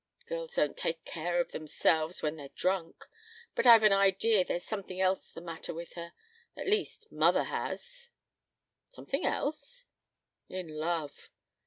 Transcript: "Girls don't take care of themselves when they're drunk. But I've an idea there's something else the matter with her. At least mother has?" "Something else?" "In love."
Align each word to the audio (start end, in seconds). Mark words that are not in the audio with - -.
"Girls 0.25 0.55
don't 0.55 0.75
take 0.75 1.05
care 1.05 1.39
of 1.39 1.51
themselves 1.51 2.23
when 2.23 2.35
they're 2.35 2.49
drunk. 2.55 3.05
But 3.53 3.67
I've 3.67 3.83
an 3.83 3.93
idea 3.93 4.43
there's 4.43 4.65
something 4.65 4.99
else 4.99 5.31
the 5.31 5.41
matter 5.41 5.75
with 5.75 5.93
her. 5.93 6.13
At 6.57 6.65
least 6.65 7.11
mother 7.11 7.43
has?" 7.43 8.09
"Something 8.89 9.23
else?" 9.27 9.85
"In 10.49 10.67
love." 10.69 11.29